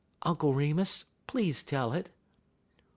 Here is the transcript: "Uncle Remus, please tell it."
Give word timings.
"Uncle 0.23 0.55
Remus, 0.55 1.05
please 1.27 1.61
tell 1.61 1.93
it." 1.93 2.09